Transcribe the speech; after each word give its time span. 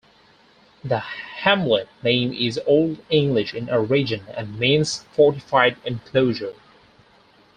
The 0.83 0.97
hamlet 0.97 1.87
name 2.01 2.33
is 2.33 2.59
Old 2.65 2.97
English 3.11 3.53
in 3.53 3.69
origin, 3.69 4.23
and 4.35 4.57
means 4.57 5.03
'fortified 5.15 5.77
enclosure'. 5.85 6.55